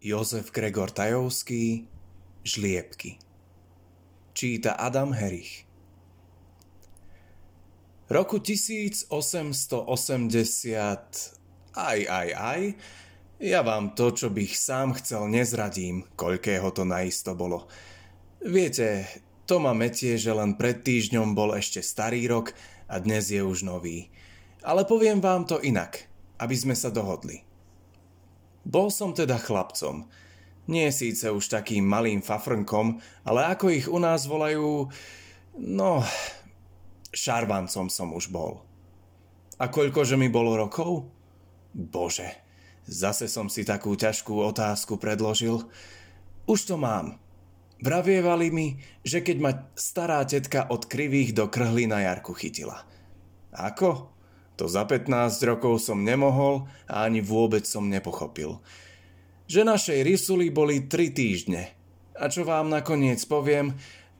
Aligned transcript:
Jozef 0.00 0.48
Gregor 0.48 0.88
Tajovský 0.88 1.84
Žliebky 2.40 3.20
Číta 4.32 4.72
Adam 4.72 5.12
Herich 5.12 5.68
Roku 8.08 8.40
1880 8.40 9.12
Aj, 11.76 12.00
aj, 12.00 12.28
aj 12.32 12.62
Ja 13.44 13.60
vám 13.60 13.92
to, 13.92 14.08
čo 14.16 14.32
bych 14.32 14.56
sám 14.56 14.96
chcel, 14.96 15.28
nezradím, 15.28 16.08
koľkého 16.16 16.72
to 16.72 16.88
naisto 16.88 17.36
bolo. 17.36 17.68
Viete, 18.40 19.04
to 19.44 19.60
ma 19.60 19.76
metie, 19.76 20.16
že 20.16 20.32
len 20.32 20.56
pred 20.56 20.80
týždňom 20.80 21.36
bol 21.36 21.52
ešte 21.52 21.84
starý 21.84 22.24
rok 22.24 22.56
a 22.88 22.96
dnes 23.04 23.28
je 23.28 23.44
už 23.44 23.68
nový. 23.68 24.08
Ale 24.64 24.88
poviem 24.88 25.20
vám 25.20 25.44
to 25.44 25.60
inak, 25.60 26.08
aby 26.40 26.56
sme 26.56 26.72
sa 26.72 26.88
dohodli. 26.88 27.49
Bol 28.70 28.94
som 28.94 29.10
teda 29.10 29.34
chlapcom. 29.34 30.06
Nie 30.70 30.94
síce 30.94 31.26
už 31.26 31.50
takým 31.50 31.82
malým 31.82 32.22
fafrnkom, 32.22 33.02
ale 33.26 33.50
ako 33.50 33.66
ich 33.74 33.90
u 33.90 33.98
nás 33.98 34.30
volajú... 34.30 34.86
No... 35.58 36.06
Šarvancom 37.10 37.90
som 37.90 38.14
už 38.14 38.30
bol. 38.30 38.62
A 39.58 39.66
koľkože 39.66 40.14
mi 40.14 40.30
bolo 40.30 40.54
rokov? 40.54 41.10
Bože, 41.74 42.38
zase 42.86 43.26
som 43.26 43.50
si 43.50 43.66
takú 43.66 43.98
ťažkú 43.98 44.30
otázku 44.30 44.94
predložil. 44.94 45.66
Už 46.46 46.70
to 46.70 46.78
mám. 46.78 47.18
Vravievali 47.82 48.54
mi, 48.54 48.78
že 49.02 49.26
keď 49.26 49.36
ma 49.42 49.52
stará 49.74 50.22
tetka 50.22 50.70
od 50.70 50.86
krivých 50.86 51.34
do 51.34 51.50
krhly 51.50 51.90
na 51.90 52.06
jarku 52.06 52.30
chytila. 52.30 52.86
Ako? 53.50 54.14
To 54.60 54.68
za 54.68 54.84
15 54.84 55.08
rokov 55.48 55.80
som 55.80 56.04
nemohol 56.04 56.68
a 56.84 57.08
ani 57.08 57.24
vôbec 57.24 57.64
som 57.64 57.88
nepochopil. 57.88 58.60
Že 59.48 59.64
našej 59.64 60.04
risuli 60.04 60.52
boli 60.52 60.84
3 60.84 61.16
týždne. 61.16 61.72
A 62.12 62.28
čo 62.28 62.44
vám 62.44 62.68
nakoniec 62.68 63.24
poviem, 63.24 63.72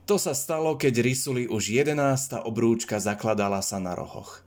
to 0.09 0.17
sa 0.17 0.33
stalo, 0.33 0.81
keď 0.81 1.05
risuli 1.05 1.45
už 1.45 1.85
11. 1.85 2.41
obrúčka 2.41 2.97
zakladala 2.97 3.61
sa 3.61 3.77
na 3.77 3.93
rohoch. 3.93 4.41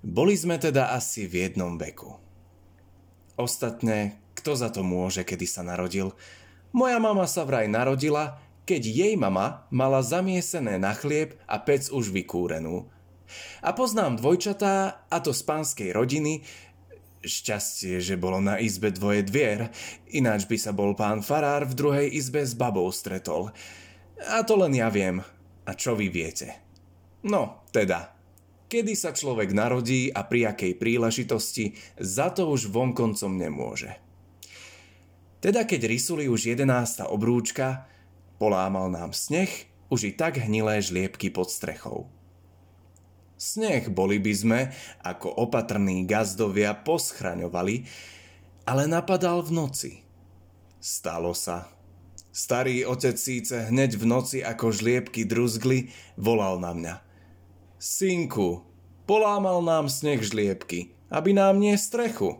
Boli 0.00 0.32
sme 0.32 0.56
teda 0.56 0.96
asi 0.96 1.28
v 1.28 1.44
jednom 1.44 1.76
veku. 1.76 2.16
Ostatne, 3.36 4.16
kto 4.32 4.56
za 4.56 4.72
to 4.72 4.80
môže, 4.80 5.28
kedy 5.28 5.44
sa 5.44 5.60
narodil? 5.60 6.16
Moja 6.72 6.96
mama 6.96 7.28
sa 7.28 7.44
vraj 7.44 7.68
narodila, 7.68 8.40
keď 8.64 8.80
jej 8.88 9.14
mama 9.20 9.68
mala 9.68 10.00
zamiesené 10.00 10.80
na 10.80 10.96
chlieb 10.96 11.36
a 11.44 11.60
pec 11.60 11.92
už 11.92 12.08
vykúrenú. 12.08 12.88
A 13.62 13.70
poznám 13.72 14.18
dvojčatá, 14.18 15.06
a 15.06 15.16
to 15.22 15.30
z 15.30 15.42
pánskej 15.46 15.90
rodiny, 15.94 16.42
šťastie, 17.22 18.02
že 18.02 18.18
bolo 18.18 18.42
na 18.42 18.58
izbe 18.58 18.90
dvoje 18.90 19.22
dvier, 19.22 19.70
ináč 20.10 20.50
by 20.50 20.56
sa 20.58 20.74
bol 20.74 20.98
pán 20.98 21.22
farár 21.22 21.64
v 21.70 21.78
druhej 21.78 22.08
izbe 22.10 22.42
s 22.42 22.58
babou 22.58 22.90
stretol. 22.90 23.54
A 24.26 24.42
to 24.42 24.58
len 24.58 24.74
ja 24.74 24.90
viem. 24.90 25.22
A 25.62 25.70
čo 25.78 25.94
vy 25.94 26.10
viete? 26.10 26.58
No, 27.22 27.62
teda, 27.70 28.18
kedy 28.66 28.98
sa 28.98 29.14
človek 29.14 29.54
narodí 29.54 30.10
a 30.10 30.26
pri 30.26 30.50
akej 30.50 30.74
príležitosti, 30.74 31.78
za 32.02 32.34
to 32.34 32.50
už 32.50 32.66
vonkoncom 32.74 33.38
nemôže. 33.38 33.94
Teda 35.42 35.66
keď 35.66 35.90
rysuli 35.90 36.26
už 36.26 36.54
jedenásta 36.54 37.10
obrúčka, 37.10 37.86
polámal 38.38 38.90
nám 38.90 39.14
sneh 39.14 39.50
už 39.90 40.08
i 40.08 40.12
tak 40.14 40.38
hnilé 40.38 40.82
žliebky 40.82 41.28
pod 41.28 41.50
strechou. 41.50 42.10
Sneh 43.42 43.90
boli 43.90 44.22
by 44.22 44.32
sme, 44.38 44.60
ako 45.02 45.26
opatrní 45.26 46.06
gazdovia, 46.06 46.78
poschraňovali, 46.78 47.82
ale 48.70 48.86
napadal 48.86 49.42
v 49.42 49.50
noci. 49.50 49.92
Stalo 50.78 51.34
sa. 51.34 51.66
Starý 52.30 52.86
otec 52.86 53.18
síce 53.18 53.66
hneď 53.66 53.98
v 53.98 54.04
noci, 54.06 54.38
ako 54.46 54.70
žliebky 54.70 55.26
druzgli, 55.26 55.90
volal 56.14 56.62
na 56.62 56.70
mňa. 56.70 56.94
Synku, 57.82 58.62
polámal 59.10 59.58
nám 59.58 59.90
sneh 59.90 60.22
žliebky, 60.22 60.94
aby 61.10 61.34
nám 61.34 61.58
nie 61.58 61.74
strechu. 61.74 62.38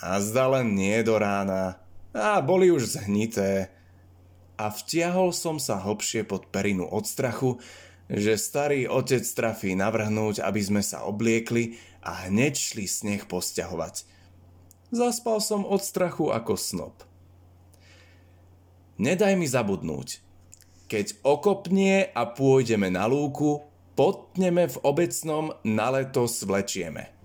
A 0.00 0.16
zda 0.16 0.48
len 0.48 0.80
nie 0.80 0.96
do 1.04 1.20
rána, 1.20 1.76
a 2.16 2.40
boli 2.40 2.72
už 2.72 2.96
zhnité. 2.96 3.68
A 4.56 4.72
vtiahol 4.72 5.36
som 5.36 5.60
sa 5.60 5.76
hlbšie 5.76 6.24
pod 6.24 6.48
perinu 6.48 6.88
od 6.88 7.04
strachu, 7.04 7.60
že 8.10 8.34
starý 8.34 8.90
otec 8.90 9.22
trafí 9.22 9.78
navrhnúť, 9.78 10.42
aby 10.42 10.58
sme 10.58 10.82
sa 10.82 11.06
obliekli 11.06 11.78
a 12.02 12.26
hneď 12.26 12.58
šli 12.58 12.90
sneh 12.90 13.22
posťahovať. 13.30 14.02
Zaspal 14.90 15.38
som 15.38 15.62
od 15.62 15.78
strachu 15.78 16.34
ako 16.34 16.58
snop. 16.58 16.96
Nedaj 18.98 19.38
mi 19.38 19.46
zabudnúť. 19.46 20.18
Keď 20.90 21.22
okopnie 21.22 22.10
a 22.10 22.26
pôjdeme 22.26 22.90
na 22.90 23.06
lúku, 23.06 23.62
potneme 23.94 24.66
v 24.66 24.76
obecnom 24.82 25.54
na 25.62 25.94
leto 25.94 26.26
svlečieme 26.26 27.20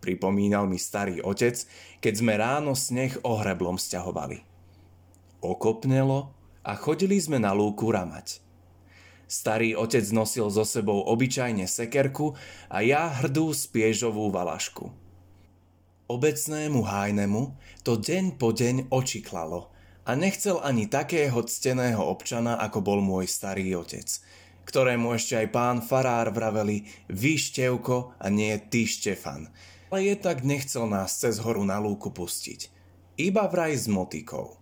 pripomínal 0.00 0.64
mi 0.64 0.80
starý 0.80 1.20
otec, 1.20 1.60
keď 2.00 2.14
sme 2.16 2.34
ráno 2.40 2.72
sneh 2.72 3.20
ohreblom 3.22 3.76
sťahovali. 3.76 4.40
Okopnelo 5.44 6.32
a 6.64 6.72
chodili 6.74 7.20
sme 7.20 7.36
na 7.36 7.52
lúku 7.52 7.92
ramať. 7.92 8.40
Starý 9.30 9.78
otec 9.78 10.02
nosil 10.10 10.50
so 10.50 10.66
sebou 10.66 11.06
obyčajne 11.06 11.70
sekerku 11.70 12.34
a 12.66 12.82
ja 12.82 13.06
hrdú 13.22 13.54
spiežovú 13.54 14.26
valašku. 14.34 14.90
Obecnému 16.10 16.82
hájnemu 16.82 17.54
to 17.86 17.94
deň 17.94 18.34
po 18.42 18.50
deň 18.50 18.90
očiklalo 18.90 19.70
a 20.02 20.18
nechcel 20.18 20.58
ani 20.58 20.90
takého 20.90 21.46
cteného 21.46 22.02
občana, 22.02 22.58
ako 22.58 22.82
bol 22.82 22.98
môj 22.98 23.30
starý 23.30 23.70
otec, 23.78 24.10
ktorému 24.66 25.14
ešte 25.14 25.38
aj 25.38 25.48
pán 25.54 25.78
farár 25.78 26.34
vraveli 26.34 26.90
vy 27.06 27.38
Števko 27.38 28.18
a 28.18 28.26
nie 28.34 28.58
ty 28.66 28.82
Štefan, 28.82 29.46
ale 29.94 30.10
je 30.10 30.14
tak 30.18 30.42
nechcel 30.42 30.90
nás 30.90 31.14
cez 31.14 31.38
horu 31.38 31.62
na 31.62 31.78
lúku 31.78 32.10
pustiť. 32.10 32.66
Iba 33.14 33.46
vraj 33.46 33.78
s 33.78 33.86
motikou. 33.86 34.59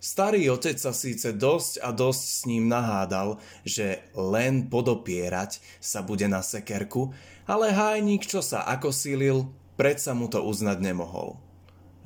Starý 0.00 0.48
otec 0.48 0.80
sa 0.80 0.96
síce 0.96 1.36
dosť 1.36 1.84
a 1.84 1.92
dosť 1.92 2.24
s 2.24 2.40
ním 2.48 2.72
nahádal, 2.72 3.36
že 3.68 4.00
len 4.16 4.72
podopierať 4.72 5.60
sa 5.76 6.00
bude 6.00 6.24
na 6.24 6.40
sekerku, 6.40 7.12
ale 7.44 7.68
hájnik, 7.68 8.24
čo 8.24 8.40
sa 8.40 8.64
ako 8.64 8.96
sílil, 8.96 9.52
predsa 9.76 10.16
mu 10.16 10.32
to 10.32 10.40
uznať 10.40 10.80
nemohol. 10.80 11.36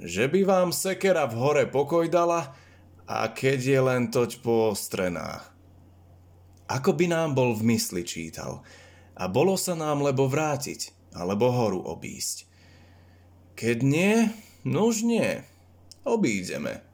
Že 0.03 0.27
by 0.27 0.41
vám 0.43 0.71
sekera 0.75 1.31
v 1.31 1.39
hore 1.39 1.65
pokoj 1.71 2.11
dala, 2.11 2.59
a 3.07 3.31
keď 3.31 3.59
je 3.63 3.81
len 3.81 4.03
toť 4.11 4.43
poostrená. 4.43 5.47
Ako 6.67 6.99
by 6.99 7.07
nám 7.07 7.39
bol 7.39 7.55
v 7.55 7.77
mysli 7.77 8.03
čítal, 8.03 8.67
a 9.15 9.31
bolo 9.31 9.55
sa 9.55 9.79
nám 9.79 10.03
lebo 10.03 10.27
vrátiť 10.27 10.91
alebo 11.15 11.47
horu 11.55 11.79
obísť. 11.79 12.51
Keď 13.55 13.77
nie, 13.87 14.35
no 14.67 14.91
už 14.91 15.07
nie. 15.07 15.47
Obídeme. 16.03 16.94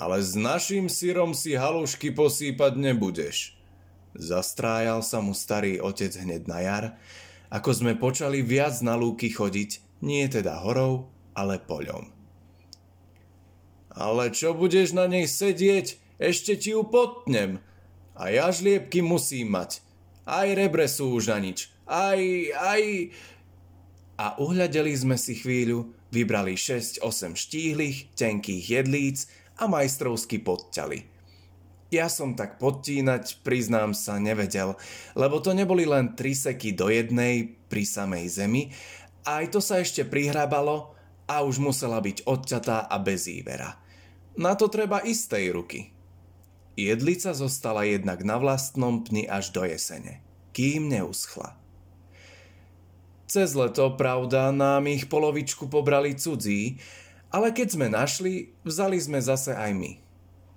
Ale 0.00 0.24
s 0.24 0.32
našim 0.32 0.88
syrom 0.88 1.36
si 1.36 1.52
halušky 1.52 2.16
posýpať 2.16 2.80
nebudeš. 2.80 3.60
Zastrájal 4.16 5.04
sa 5.04 5.20
mu 5.20 5.36
starý 5.36 5.76
otec 5.78 6.10
hneď 6.16 6.48
na 6.48 6.58
jar, 6.64 6.84
ako 7.52 7.70
sme 7.76 7.92
počali 8.00 8.40
viac 8.40 8.80
na 8.80 8.96
lúky 8.96 9.28
chodiť, 9.28 10.00
nie 10.00 10.24
teda 10.26 10.64
horou, 10.64 11.12
ale 11.36 11.60
poľom. 11.60 12.08
Ale 13.92 14.32
čo 14.32 14.56
budeš 14.56 14.96
na 14.96 15.04
nej 15.04 15.28
sedieť, 15.28 16.00
ešte 16.16 16.56
ti 16.56 16.72
ju 16.72 16.82
potnem. 16.88 17.60
A 18.16 18.32
ja 18.32 18.48
žliebky 18.48 19.04
musím 19.04 19.52
mať. 19.52 19.84
Aj 20.24 20.48
rebre 20.48 20.88
sú 20.88 21.12
už 21.12 21.30
na 21.30 21.38
nič 21.44 21.70
aj, 21.90 22.20
aj... 22.54 22.82
A 24.20 24.36
uhľadeli 24.36 24.92
sme 24.94 25.16
si 25.16 25.34
chvíľu, 25.34 25.90
vybrali 26.12 26.54
6-8 26.54 27.34
štíhlych, 27.34 28.14
tenkých 28.14 28.64
jedlíc 28.68 29.26
a 29.60 29.68
majstrovsky 29.68 30.40
podťali. 30.40 31.20
Ja 31.90 32.06
som 32.06 32.38
tak 32.38 32.56
podtínať, 32.62 33.44
priznám 33.44 33.92
sa, 33.92 34.16
nevedel, 34.16 34.78
lebo 35.12 35.42
to 35.42 35.52
neboli 35.52 35.84
len 35.84 36.14
tri 36.16 36.32
seky 36.32 36.72
do 36.72 36.86
jednej 36.86 37.60
pri 37.68 37.82
samej 37.82 38.26
zemi, 38.30 38.62
aj 39.26 39.52
to 39.52 39.60
sa 39.60 39.82
ešte 39.82 40.06
prihrábalo 40.06 40.96
a 41.28 41.44
už 41.44 41.60
musela 41.60 42.00
byť 42.00 42.24
odťatá 42.24 42.88
a 42.88 42.96
bez 43.02 43.28
ívera. 43.28 43.76
Na 44.38 44.54
to 44.54 44.70
treba 44.70 45.02
istej 45.02 45.52
ruky. 45.52 45.92
Jedlica 46.78 47.34
zostala 47.34 47.84
jednak 47.84 48.22
na 48.24 48.40
vlastnom 48.40 49.04
pni 49.04 49.26
až 49.26 49.52
do 49.52 49.66
jesene, 49.66 50.22
kým 50.54 50.88
neuschla. 50.88 51.58
Cez 53.30 53.54
leto, 53.54 53.94
pravda, 53.94 54.50
nám 54.50 54.90
ich 54.90 55.06
polovičku 55.06 55.70
pobrali 55.70 56.18
cudzí, 56.18 56.82
ale 57.30 57.54
keď 57.54 57.68
sme 57.78 57.86
našli, 57.86 58.54
vzali 58.66 58.98
sme 58.98 59.22
zase 59.22 59.54
aj 59.54 59.70
my. 59.74 59.92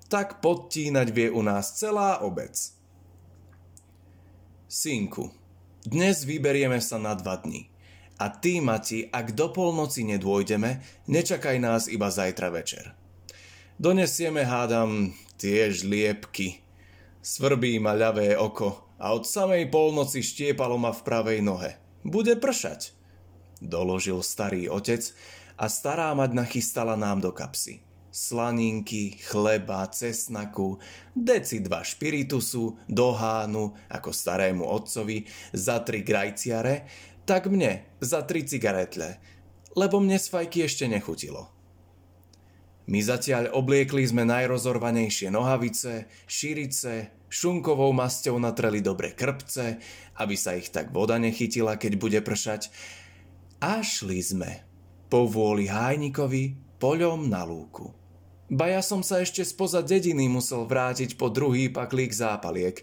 Tak 0.10 0.42
podtínať 0.42 1.08
vie 1.14 1.28
u 1.30 1.42
nás 1.46 1.78
celá 1.78 2.22
obec. 2.22 2.54
Synku, 4.70 5.30
dnes 5.86 6.26
vyberieme 6.26 6.82
sa 6.82 6.98
na 6.98 7.14
dva 7.14 7.38
dni. 7.38 7.70
A 8.22 8.30
ty, 8.30 8.62
Mati, 8.62 9.10
ak 9.10 9.34
do 9.34 9.50
polnoci 9.50 10.06
nedôjdeme, 10.06 10.82
nečakaj 11.10 11.58
nás 11.58 11.90
iba 11.90 12.10
zajtra 12.14 12.54
večer. 12.54 12.94
Donesieme, 13.82 14.46
hádam, 14.46 15.18
tie 15.38 15.74
žliepky. 15.74 16.62
Svrbí 17.26 17.82
ma 17.82 17.98
ľavé 17.98 18.38
oko 18.38 18.86
a 19.02 19.12
od 19.18 19.26
samej 19.26 19.68
polnoci 19.68 20.22
štiepalo 20.22 20.78
ma 20.78 20.94
v 20.94 21.02
pravej 21.04 21.40
nohe. 21.42 21.76
Bude 22.06 22.38
pršať, 22.38 22.94
doložil 23.60 24.22
starý 24.22 24.70
otec 24.70 25.02
a 25.64 25.72
stará 25.72 26.12
mať 26.12 26.36
nachystala 26.36 27.00
nám 27.00 27.24
do 27.24 27.32
kapsy. 27.32 27.80
Slaninky, 28.12 29.16
chleba, 29.16 29.88
cesnaku, 29.88 30.84
deci 31.16 31.64
dva 31.64 31.88
špiritusu, 31.88 32.84
dohánu, 32.92 33.72
ako 33.88 34.10
starému 34.12 34.68
otcovi, 34.68 35.24
za 35.56 35.80
tri 35.80 36.04
grajciare, 36.04 36.84
tak 37.24 37.48
mne 37.48 37.96
za 38.04 38.28
tri 38.28 38.44
cigaretle, 38.44 39.24
lebo 39.80 40.04
mne 40.04 40.20
z 40.20 40.28
ešte 40.68 40.84
nechutilo. 40.92 41.48
My 42.92 43.00
zatiaľ 43.00 43.56
obliekli 43.56 44.04
sme 44.04 44.28
najrozorvanejšie 44.28 45.32
nohavice, 45.32 46.12
šírice, 46.28 47.16
šunkovou 47.32 47.96
masťou 47.96 48.36
natreli 48.36 48.84
dobre 48.84 49.16
krpce, 49.16 49.80
aby 50.20 50.36
sa 50.36 50.60
ich 50.60 50.68
tak 50.76 50.92
voda 50.92 51.16
nechytila, 51.16 51.80
keď 51.80 51.96
bude 51.96 52.20
pršať. 52.20 52.68
A 53.64 53.80
šli 53.80 54.20
sme, 54.20 54.68
po 55.14 55.30
vôli 55.30 55.70
hájnikovi, 55.70 56.58
poľom 56.82 57.30
na 57.30 57.46
lúku. 57.46 57.94
Ba 58.50 58.74
ja 58.74 58.82
som 58.82 59.06
sa 59.06 59.22
ešte 59.22 59.46
spoza 59.46 59.86
dediny 59.86 60.26
musel 60.26 60.66
vrátiť 60.66 61.22
po 61.22 61.30
druhý 61.30 61.70
paklík 61.70 62.10
zápaliek, 62.10 62.82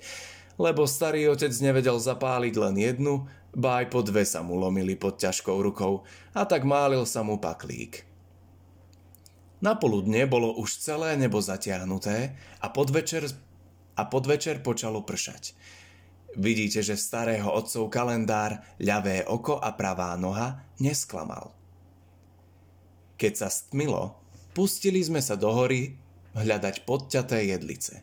lebo 0.55 0.87
starý 0.87 1.27
otec 1.27 1.51
nevedel 1.59 1.99
zapáliť 1.99 2.55
len 2.55 2.79
jednu, 2.79 3.27
ba 3.51 3.83
aj 3.83 3.91
po 3.91 4.07
dve 4.07 4.23
sa 4.23 4.47
mu 4.47 4.55
lomili 4.55 4.95
pod 4.95 5.19
ťažkou 5.19 5.59
rukou 5.59 6.07
a 6.31 6.47
tak 6.47 6.63
málil 6.63 7.03
sa 7.03 7.27
mu 7.27 7.43
paklík. 7.43 8.07
Na 9.59 9.75
poludne 9.75 10.23
bolo 10.31 10.55
už 10.55 10.79
celé 10.79 11.19
nebo 11.19 11.43
zatiahnuté 11.43 12.39
a 12.63 12.71
podvečer, 12.71 13.27
a 13.99 14.07
podvečer 14.07 14.63
počalo 14.63 15.03
pršať. 15.03 15.59
Vidíte, 16.39 16.79
že 16.79 16.95
starého 16.95 17.51
otcov 17.51 17.91
kalendár, 17.91 18.63
ľavé 18.79 19.27
oko 19.27 19.59
a 19.59 19.75
pravá 19.75 20.15
noha 20.15 20.63
nesklamal. 20.79 21.59
Keď 23.21 23.33
sa 23.37 23.53
stmilo, 23.53 24.17
pustili 24.57 25.05
sme 25.05 25.21
sa 25.21 25.37
do 25.37 25.53
hory 25.53 26.01
hľadať 26.33 26.89
podťaté 26.89 27.53
jedlice. 27.53 28.01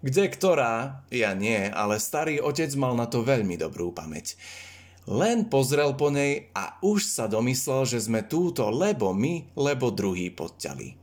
Kde 0.00 0.24
ktorá? 0.32 1.04
Ja 1.12 1.36
nie, 1.36 1.68
ale 1.68 2.00
starý 2.00 2.40
otec 2.40 2.72
mal 2.80 2.96
na 2.96 3.04
to 3.04 3.20
veľmi 3.20 3.60
dobrú 3.60 3.92
pamäť. 3.92 4.40
Len 5.04 5.52
pozrel 5.52 5.92
po 6.00 6.08
nej 6.08 6.48
a 6.56 6.80
už 6.80 7.12
sa 7.12 7.28
domyslel, 7.28 7.84
že 7.84 8.08
sme 8.08 8.24
túto 8.24 8.72
lebo 8.72 9.12
my, 9.12 9.52
lebo 9.52 9.92
druhý 9.92 10.32
podťali. 10.32 10.96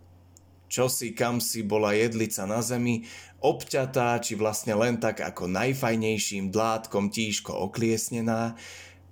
Čo 0.65 0.89
si 0.89 1.13
kam 1.13 1.37
si 1.37 1.61
bola 1.61 1.93
jedlica 1.93 2.49
na 2.49 2.65
zemi, 2.65 3.05
obťatá, 3.45 4.17
či 4.25 4.33
vlastne 4.33 4.73
len 4.73 4.97
tak 4.97 5.21
ako 5.21 5.45
najfajnejším 5.45 6.49
dlátkom 6.49 7.13
tížko 7.13 7.53
okliesnená, 7.69 8.57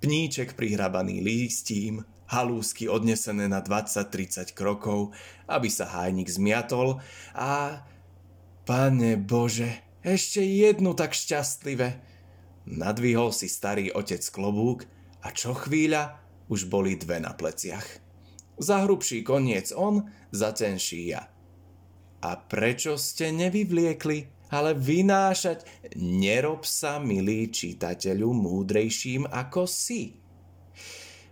pníček 0.02 0.58
prihrabaný 0.58 1.22
lístím, 1.22 2.02
halúsky 2.28 2.86
odnesené 2.86 3.48
na 3.48 3.64
20-30 3.64 4.52
krokov, 4.52 5.16
aby 5.48 5.68
sa 5.72 5.88
hájnik 5.88 6.28
zmiatol 6.28 7.00
a... 7.32 7.82
Pane 8.68 9.16
Bože, 9.16 9.80
ešte 10.04 10.44
jednu 10.44 10.92
tak 10.92 11.16
šťastlivé. 11.16 12.04
Nadvihol 12.68 13.32
si 13.32 13.48
starý 13.48 13.88
otec 13.96 14.20
klobúk 14.28 14.84
a 15.24 15.32
čo 15.32 15.56
chvíľa 15.56 16.20
už 16.52 16.68
boli 16.68 17.00
dve 17.00 17.16
na 17.16 17.32
pleciach. 17.32 17.84
Za 18.60 18.84
hrubší 18.84 19.24
koniec 19.24 19.72
on, 19.72 20.04
za 20.28 20.52
tenší 20.52 21.16
ja. 21.16 21.32
A 22.20 22.30
prečo 22.36 23.00
ste 23.00 23.32
nevyvliekli, 23.32 24.50
ale 24.52 24.76
vynášať, 24.76 25.64
nerob 25.96 26.68
sa, 26.68 27.00
milý 27.00 27.48
čitateľu, 27.48 28.36
múdrejším 28.36 29.28
ako 29.32 29.64
si. 29.64 30.27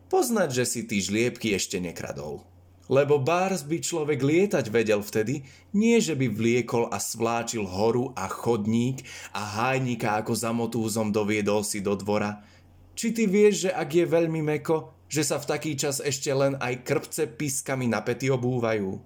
Poznať, 0.06 0.62
že 0.62 0.64
si 0.64 0.80
ty 0.86 1.02
žliebky 1.02 1.50
ešte 1.50 1.82
nekradol. 1.82 2.46
Lebo 2.86 3.18
bárs 3.18 3.66
by 3.66 3.82
človek 3.82 4.22
lietať 4.22 4.70
vedel 4.70 5.02
vtedy, 5.02 5.42
nie 5.74 5.98
že 5.98 6.14
by 6.14 6.30
vliekol 6.30 6.86
a 6.94 7.02
svláčil 7.02 7.66
horu 7.66 8.14
a 8.14 8.30
chodník 8.30 9.02
a 9.34 9.42
hájnika 9.42 10.22
ako 10.22 10.32
za 10.38 10.54
motúzom 10.54 11.10
doviedol 11.10 11.66
si 11.66 11.82
do 11.82 11.98
dvora. 11.98 12.46
Či 12.94 13.10
ty 13.10 13.26
vieš, 13.26 13.66
že 13.66 13.70
ak 13.74 13.90
je 13.90 14.06
veľmi 14.06 14.38
meko, 14.46 14.94
že 15.10 15.26
sa 15.26 15.42
v 15.42 15.50
taký 15.50 15.74
čas 15.74 15.98
ešte 15.98 16.30
len 16.30 16.54
aj 16.62 16.86
krpce 16.86 17.26
piskami 17.26 17.90
na 17.90 17.98
pety 18.06 18.30
obúvajú? 18.30 19.02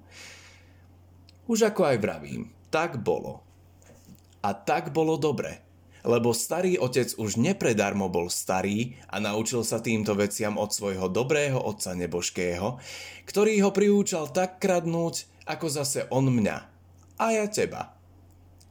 Už 1.49 1.73
ako 1.73 1.89
aj 1.89 1.97
vravím, 1.97 2.53
tak 2.69 3.01
bolo. 3.01 3.41
A 4.45 4.53
tak 4.53 4.93
bolo 4.93 5.17
dobre 5.17 5.70
lebo 6.05 6.33
starý 6.33 6.81
otec 6.81 7.13
už 7.17 7.37
nepredarmo 7.37 8.09
bol 8.09 8.33
starý 8.33 8.97
a 9.11 9.21
naučil 9.21 9.65
sa 9.67 9.83
týmto 9.83 10.17
veciam 10.17 10.57
od 10.57 10.73
svojho 10.73 11.13
dobrého 11.13 11.61
otca 11.61 11.93
nebožkého, 11.93 12.81
ktorý 13.29 13.55
ho 13.65 13.71
priúčal 13.71 14.33
tak 14.33 14.63
kradnúť, 14.63 15.29
ako 15.45 15.67
zase 15.69 16.07
on 16.09 16.31
mňa. 16.31 16.59
A 17.21 17.27
ja 17.37 17.47
teba. 17.51 17.97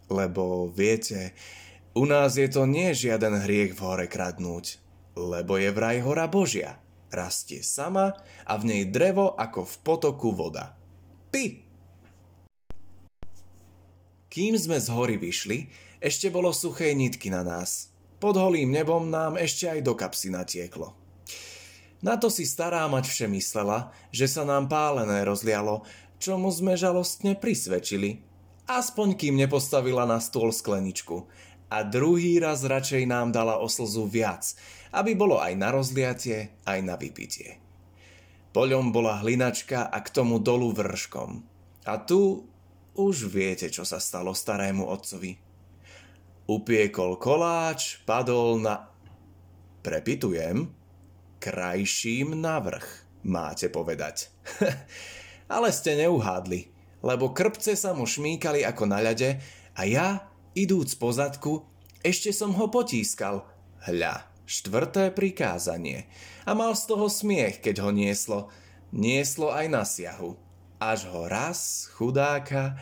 Lebo 0.10 0.74
viete, 0.74 1.38
u 1.94 2.10
nás 2.10 2.38
je 2.38 2.50
to 2.50 2.66
nie 2.66 2.96
žiaden 2.98 3.46
hriech 3.46 3.78
v 3.78 3.84
hore 3.86 4.08
kradnúť, 4.10 4.82
lebo 5.14 5.62
je 5.62 5.70
vraj 5.70 6.02
hora 6.02 6.26
Božia. 6.26 6.82
Rastie 7.10 7.66
sama 7.66 8.14
a 8.46 8.54
v 8.58 8.64
nej 8.70 8.84
drevo 8.86 9.34
ako 9.34 9.66
v 9.66 9.76
potoku 9.82 10.30
voda. 10.30 10.78
Pi! 11.34 11.66
Kým 14.30 14.54
sme 14.54 14.78
z 14.78 14.88
hory 14.94 15.18
vyšli, 15.18 15.89
ešte 16.00 16.32
bolo 16.32 16.56
suché 16.56 16.96
nitky 16.96 17.28
na 17.28 17.44
nás. 17.44 17.92
Pod 18.20 18.36
holým 18.36 18.72
nebom 18.72 19.08
nám 19.08 19.40
ešte 19.40 19.68
aj 19.68 19.80
do 19.84 19.96
kapsy 19.96 20.32
natieklo. 20.32 20.96
Na 22.00 22.16
to 22.16 22.32
si 22.32 22.48
stará 22.48 22.88
mať 22.88 23.12
vše 23.12 23.28
myslela, 23.28 23.92
že 24.12 24.32
sa 24.32 24.48
nám 24.48 24.72
pálené 24.72 25.28
rozlialo, 25.28 25.84
čomu 26.20 26.48
sme 26.52 26.80
žalostne 26.80 27.36
prisvedčili. 27.36 28.24
Aspoň 28.72 29.20
kým 29.20 29.36
nepostavila 29.36 30.08
na 30.08 30.24
stôl 30.24 30.56
skleničku. 30.56 31.28
A 31.70 31.84
druhý 31.84 32.40
raz 32.40 32.64
radšej 32.64 33.04
nám 33.04 33.36
dala 33.36 33.60
o 33.60 33.68
slzu 33.68 34.08
viac, 34.08 34.56
aby 34.96 35.14
bolo 35.14 35.38
aj 35.38 35.54
na 35.60 35.70
rozliatie, 35.76 36.56
aj 36.64 36.80
na 36.82 36.96
vypitie. 36.96 37.60
Poľom 38.56 38.90
bola 38.90 39.22
hlinačka 39.22 39.86
a 39.86 39.98
k 40.02 40.10
tomu 40.10 40.42
dolu 40.42 40.74
vrškom. 40.74 41.46
A 41.86 41.94
tu 42.02 42.48
už 42.98 43.30
viete, 43.30 43.70
čo 43.70 43.86
sa 43.86 44.02
stalo 44.02 44.34
starému 44.34 44.88
otcovi. 44.88 45.49
Upiekol 46.50 47.22
koláč, 47.22 48.02
padol 48.10 48.58
na... 48.58 48.90
Prepitujem? 49.86 50.74
Krajším 51.38 52.34
navrh, 52.42 52.82
máte 53.22 53.70
povedať. 53.70 54.34
Ale 55.54 55.70
ste 55.70 55.94
neuhádli, 56.02 56.74
lebo 57.06 57.38
krpce 57.38 57.78
sa 57.78 57.94
mu 57.94 58.10
šmíkali 58.10 58.66
ako 58.66 58.90
na 58.90 58.98
ľade 58.98 59.38
a 59.78 59.82
ja, 59.86 60.26
idúc 60.58 60.98
po 60.98 61.14
zadku, 61.14 61.70
ešte 62.02 62.34
som 62.34 62.58
ho 62.58 62.66
potískal. 62.66 63.46
Hľa, 63.86 64.26
štvrté 64.50 65.14
prikázanie. 65.14 66.10
A 66.50 66.58
mal 66.58 66.74
z 66.74 66.90
toho 66.90 67.14
smiech, 67.14 67.62
keď 67.62 67.86
ho 67.86 67.94
nieslo. 67.94 68.50
Nieslo 68.90 69.54
aj 69.54 69.66
na 69.70 69.86
siahu. 69.86 70.34
Až 70.82 71.14
ho 71.14 71.30
raz, 71.30 71.86
chudáka, 71.94 72.74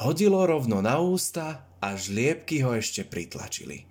hodilo 0.00 0.48
rovno 0.48 0.80
na 0.80 0.96
ústa 0.96 1.68
a 1.82 1.98
žliebky 1.98 2.62
ho 2.62 2.78
ešte 2.78 3.02
pritlačili. 3.02 3.90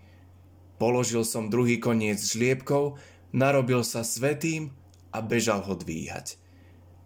Položil 0.79 1.27
som 1.27 1.51
druhý 1.51 1.77
koniec 1.77 2.23
žliebkov, 2.23 2.95
narobil 3.35 3.83
sa 3.83 4.07
svetým 4.07 4.71
a 5.11 5.19
bežal 5.19 5.61
ho 5.67 5.75
dvíhať. 5.75 6.39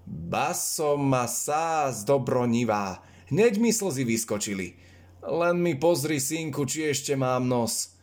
Baso 0.06 0.94
ma 0.96 1.26
sás 1.26 2.06
dobronivá, 2.06 3.02
hneď 3.34 3.58
mi 3.58 3.74
slzy 3.74 4.06
vyskočili. 4.06 4.78
Len 5.26 5.58
mi 5.58 5.74
pozri, 5.74 6.22
synku, 6.22 6.70
či 6.70 6.94
ešte 6.94 7.18
mám 7.18 7.50
nos. 7.50 7.98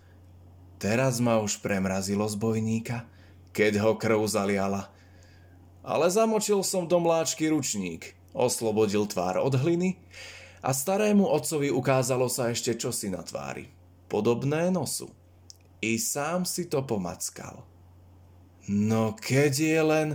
Teraz 0.82 1.22
ma 1.22 1.38
už 1.38 1.62
premrazilo 1.62 2.26
z 2.26 2.34
bojníka, 2.34 3.06
keď 3.54 3.78
ho 3.86 3.94
krv 3.94 4.26
zaliala. 4.26 4.90
Ale 5.86 6.10
zamočil 6.10 6.66
som 6.66 6.90
do 6.90 6.98
mláčky 6.98 7.46
ručník, 7.46 8.18
oslobodil 8.34 9.06
tvár 9.06 9.38
od 9.38 9.54
hliny 9.54 10.02
a 10.62 10.70
starému 10.70 11.26
otcovi 11.26 11.74
ukázalo 11.74 12.30
sa 12.30 12.54
ešte 12.54 12.78
čosi 12.78 13.10
na 13.10 13.26
tvári. 13.26 13.66
Podobné 14.06 14.70
nosu. 14.70 15.10
I 15.82 15.98
sám 15.98 16.46
si 16.46 16.70
to 16.70 16.86
pomackal. 16.86 17.66
No 18.70 19.18
keď 19.18 19.52
je 19.58 19.80
len... 19.82 20.08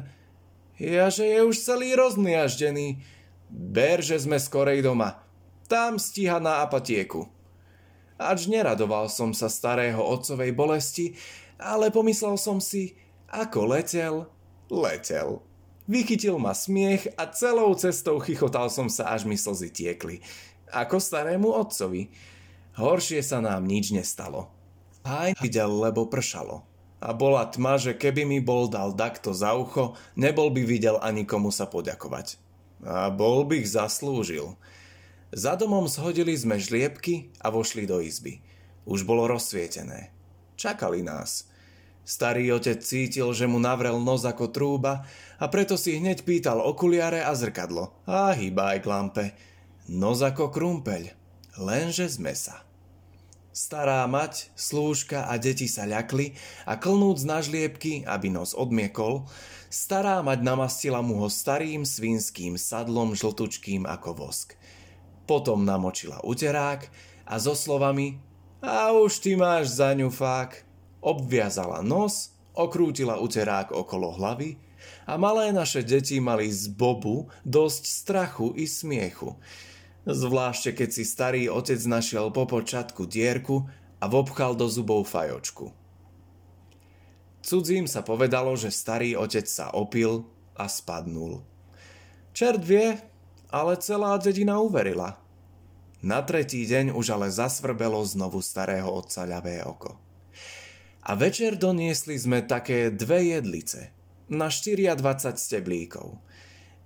Ja, 0.80 1.12
že 1.12 1.28
je 1.28 1.44
už 1.44 1.58
celý 1.60 1.98
rozniaždený. 2.00 3.04
Ber, 3.52 4.00
že 4.00 4.24
sme 4.24 4.40
skorej 4.40 4.80
doma. 4.86 5.20
Tam 5.68 6.00
stíha 6.00 6.40
na 6.40 6.64
apatieku. 6.64 7.28
Ač 8.16 8.48
neradoval 8.48 9.12
som 9.12 9.36
sa 9.36 9.52
starého 9.52 10.00
otcovej 10.00 10.56
bolesti, 10.56 11.14
ale 11.60 11.92
pomyslel 11.92 12.40
som 12.40 12.64
si, 12.64 12.96
ako 13.28 13.76
letel, 13.76 14.16
letel. 14.72 15.44
Vychytil 15.88 16.36
ma 16.36 16.52
smiech 16.52 17.16
a 17.16 17.32
celou 17.32 17.72
cestou 17.80 18.20
chichotal 18.20 18.68
som 18.68 18.92
sa, 18.92 19.16
až 19.16 19.24
mi 19.24 19.40
slzy 19.40 19.72
tiekli. 19.72 20.20
Ako 20.68 21.00
starému 21.00 21.48
otcovi. 21.48 22.12
Horšie 22.76 23.24
sa 23.24 23.40
nám 23.40 23.64
nič 23.64 23.96
nestalo. 23.96 24.52
Aj 25.08 25.32
videl, 25.40 25.72
lebo 25.72 26.12
pršalo. 26.12 26.68
A 27.00 27.16
bola 27.16 27.48
tma, 27.48 27.80
že 27.80 27.96
keby 27.96 28.28
mi 28.28 28.44
bol 28.44 28.68
dal 28.68 28.92
takto 28.92 29.32
za 29.32 29.56
ucho, 29.56 29.96
nebol 30.20 30.52
by 30.52 30.68
videl 30.68 31.00
ani 31.00 31.24
komu 31.24 31.56
sa 31.56 31.72
poďakovať. 31.72 32.36
A 32.84 33.08
bol 33.08 33.48
bych 33.48 33.64
zaslúžil. 33.72 34.60
Za 35.32 35.56
domom 35.56 35.88
shodili 35.88 36.36
sme 36.36 36.60
žliebky 36.60 37.32
a 37.40 37.48
vošli 37.48 37.88
do 37.88 38.04
izby. 38.04 38.44
Už 38.84 39.08
bolo 39.08 39.24
rozsvietené. 39.24 40.12
Čakali 40.60 41.00
nás. 41.00 41.48
Starý 42.08 42.56
otec 42.56 42.80
cítil, 42.80 43.28
že 43.36 43.52
mu 43.52 43.60
navrel 43.60 44.00
nos 44.00 44.24
ako 44.24 44.48
trúba 44.48 45.04
a 45.36 45.52
preto 45.52 45.76
si 45.76 46.00
hneď 46.00 46.24
pýtal 46.24 46.64
okuliare 46.64 47.20
a 47.20 47.36
zrkadlo. 47.36 47.92
A 48.08 48.32
hýba 48.32 48.72
aj 48.72 48.80
k 48.80 48.88
lampe. 48.88 49.26
Nos 49.92 50.24
ako 50.24 50.48
krumpeľ, 50.48 51.12
lenže 51.60 52.08
z 52.08 52.24
mesa. 52.24 52.64
Stará 53.52 54.08
mať, 54.08 54.54
slúžka 54.56 55.28
a 55.28 55.36
deti 55.36 55.68
sa 55.68 55.84
ľakli 55.84 56.32
a 56.64 56.80
klnúc 56.80 57.28
na 57.28 57.44
žliebky, 57.44 58.08
aby 58.08 58.32
nos 58.32 58.56
odmiekol, 58.56 59.28
stará 59.68 60.24
mať 60.24 60.48
namastila 60.48 61.04
mu 61.04 61.20
ho 61.20 61.28
starým 61.28 61.84
svinským 61.84 62.56
sadlom 62.56 63.20
žltučkým 63.20 63.84
ako 63.84 64.16
vosk. 64.16 64.56
Potom 65.28 65.68
namočila 65.68 66.24
uterák 66.24 66.88
a 67.28 67.36
so 67.36 67.52
slovami 67.52 68.22
a 68.64 68.96
už 68.96 69.20
ty 69.20 69.36
máš 69.36 69.76
za 69.76 69.92
ňu 69.92 70.08
fák, 70.08 70.67
obviazala 71.02 71.86
nos, 71.86 72.34
okrútila 72.58 73.22
uterák 73.22 73.74
okolo 73.74 74.18
hlavy 74.18 74.58
a 75.06 75.18
malé 75.18 75.54
naše 75.54 75.86
deti 75.86 76.18
mali 76.18 76.50
z 76.50 76.74
bobu 76.74 77.30
dosť 77.46 77.84
strachu 77.86 78.48
i 78.58 78.66
smiechu, 78.66 79.38
Zvlášte 80.08 80.72
keď 80.72 80.90
si 80.96 81.04
starý 81.04 81.52
otec 81.52 81.84
našiel 81.84 82.32
po 82.32 82.48
počiatku 82.48 83.04
dierku 83.12 83.68
a 84.00 84.08
vopchal 84.08 84.56
do 84.56 84.72
zubov 84.72 85.04
fajočku. 85.04 85.76
Cudzím 87.44 87.92
sa 87.92 88.00
povedalo, 88.08 88.56
že 88.56 88.72
starý 88.72 89.20
otec 89.20 89.44
sa 89.44 89.68
opil 89.76 90.24
a 90.56 90.72
spadnul. 90.72 91.44
Čert 92.32 92.64
vie, 92.64 92.96
ale 93.52 93.76
celá 93.84 94.16
dedina 94.16 94.64
uverila. 94.64 95.20
Na 96.00 96.24
tretí 96.24 96.64
deň 96.64 96.96
už 96.96 97.12
ale 97.12 97.28
zasvrbelo 97.28 98.00
znovu 98.08 98.40
starého 98.40 98.88
otca 98.88 99.28
ľavé 99.28 99.60
oko. 99.68 100.00
A 101.08 101.16
večer 101.16 101.56
doniesli 101.56 102.20
sme 102.20 102.44
také 102.44 102.92
dve 102.92 103.32
jedlice 103.32 103.96
na 104.28 104.52
24 104.52 105.40
steblíkov. 105.40 106.20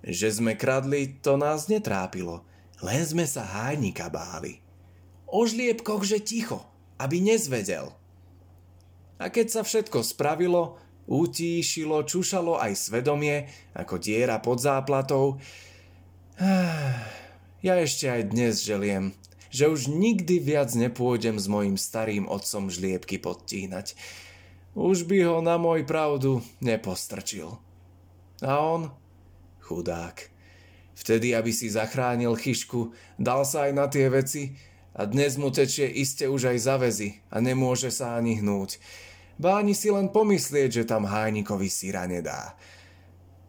Že 0.06 0.28
sme 0.30 0.52
kradli, 0.54 1.18
to 1.18 1.34
nás 1.34 1.66
netrápilo– 1.66 2.42
len 2.82 3.06
sme 3.06 3.24
sa 3.24 3.46
hájnika 3.46 4.10
báli. 4.10 4.58
O 5.30 5.46
žliebkoch, 5.46 6.02
že 6.02 6.18
ticho, 6.18 6.66
aby 6.98 7.22
nezvedel. 7.22 7.94
A 9.22 9.30
keď 9.30 9.46
sa 9.54 9.62
všetko 9.62 10.02
spravilo, 10.02 10.82
utíšilo, 11.06 12.02
čušalo 12.02 12.58
aj 12.58 12.74
svedomie, 12.74 13.46
ako 13.70 14.02
diera 14.02 14.42
pod 14.42 14.58
záplatou, 14.58 15.38
ja 17.66 17.74
ešte 17.78 18.10
aj 18.10 18.34
dnes 18.34 18.66
želiem, 18.66 19.14
že 19.52 19.68
už 19.68 19.92
nikdy 19.92 20.40
viac 20.40 20.72
nepôjdem 20.72 21.36
s 21.36 21.46
mojim 21.46 21.76
starým 21.76 22.24
otcom 22.24 22.72
žliebky 22.72 23.20
podtíhnať. 23.20 23.92
Už 24.72 25.04
by 25.04 25.28
ho 25.28 25.38
na 25.44 25.60
môj 25.60 25.84
pravdu 25.84 26.40
nepostrčil. 26.64 27.60
A 28.40 28.52
on, 28.64 28.88
chudák, 29.60 30.32
Vtedy, 30.92 31.32
aby 31.32 31.50
si 31.50 31.72
zachránil 31.72 32.36
chyšku, 32.36 32.92
dal 33.16 33.48
sa 33.48 33.68
aj 33.68 33.72
na 33.72 33.86
tie 33.88 34.12
veci 34.12 34.54
a 34.92 35.08
dnes 35.08 35.40
mu 35.40 35.48
tečie 35.48 35.88
iste 35.88 36.28
už 36.28 36.52
aj 36.52 36.58
za 36.60 36.76
väzy 36.76 37.24
a 37.32 37.40
nemôže 37.40 37.88
sa 37.88 38.20
ani 38.20 38.36
hnúť. 38.38 38.76
Ba 39.40 39.58
ani 39.58 39.72
si 39.72 39.88
len 39.88 40.12
pomyslieť, 40.12 40.84
že 40.84 40.88
tam 40.88 41.08
hájnikovi 41.08 41.66
síra 41.72 42.04
nedá. 42.04 42.52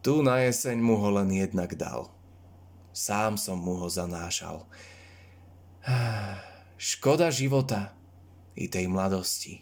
Tu 0.00 0.24
na 0.24 0.40
jeseň 0.40 0.80
mu 0.80 0.96
ho 0.96 1.12
len 1.12 1.28
jednak 1.30 1.76
dal. 1.76 2.08
Sám 2.96 3.36
som 3.36 3.60
mu 3.60 3.76
ho 3.76 3.88
zanášal. 3.92 4.64
Škoda 6.90 7.30
života 7.30 7.92
i 8.56 8.70
tej 8.70 8.88
mladosti. 8.88 9.60